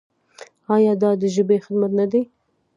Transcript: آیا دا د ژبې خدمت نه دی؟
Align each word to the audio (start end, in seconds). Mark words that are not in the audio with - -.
آیا 0.75 0.93
دا 1.01 1.09
د 1.21 1.23
ژبې 1.35 1.57
خدمت 1.65 1.91
نه 1.99 2.05
دی؟ 2.11 2.21